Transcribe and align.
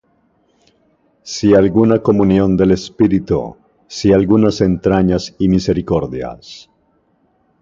si 1.21 1.53
alguna 1.53 1.99
comunión 2.01 2.57
del 2.57 2.71
Espíritu; 2.71 3.55
si 3.85 4.11
algunas 4.11 4.59
entrañas 4.61 5.35
y 5.37 5.47
misericordias, 5.47 6.71